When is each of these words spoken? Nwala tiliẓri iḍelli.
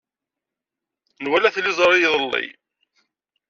Nwala 1.23 1.49
tiliẓri 1.55 1.97
iḍelli. 2.07 2.45